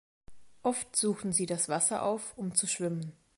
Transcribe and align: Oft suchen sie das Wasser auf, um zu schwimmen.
Oft 0.63 0.95
suchen 0.95 1.31
sie 1.31 1.45
das 1.45 1.69
Wasser 1.69 2.01
auf, 2.01 2.35
um 2.35 2.55
zu 2.55 2.65
schwimmen. 2.65 3.11